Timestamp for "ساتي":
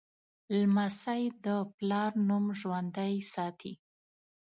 3.33-3.73